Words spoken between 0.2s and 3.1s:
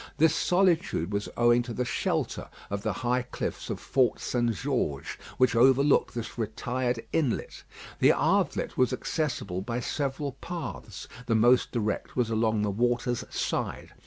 solitude was owing to the shelter of the